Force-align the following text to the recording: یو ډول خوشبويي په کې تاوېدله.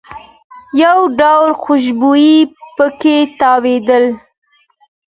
یو 0.83 0.99
ډول 1.19 1.49
خوشبويي 1.61 2.37
په 2.75 2.85
کې 3.01 3.15
تاوېدله. 3.39 4.11